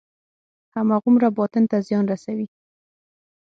[0.75, 2.47] هماغومره باطن ته زیان رسوي.